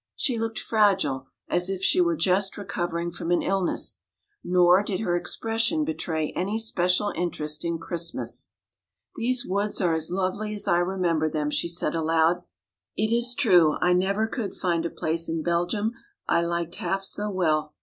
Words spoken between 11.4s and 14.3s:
she said aloud. "It is true, I never